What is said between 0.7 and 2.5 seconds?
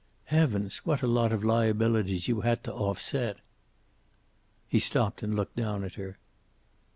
what a lot of liabilities you